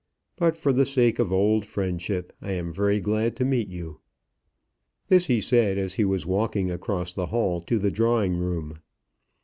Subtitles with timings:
[0.35, 3.99] But for the sake of old friendship, I am very glad to meet you."
[5.09, 8.79] This he said, as he was walking across the hall to the drawing room.